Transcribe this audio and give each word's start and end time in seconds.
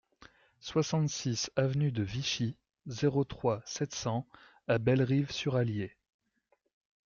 soixante-six 0.61 1.51
avenue 1.55 1.91
de 1.91 2.01
Vichy, 2.01 2.57
zéro 2.87 3.23
trois, 3.23 3.61
sept 3.65 3.93
cents 3.93 4.25
à 4.67 4.79
Bellerive-sur-Allier 4.79 5.95